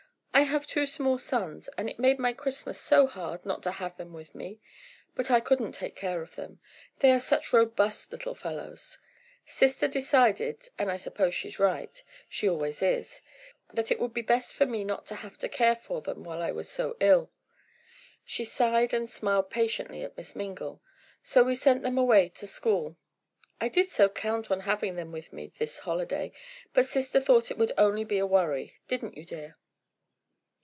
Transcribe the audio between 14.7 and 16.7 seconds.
not to have the care of them while I am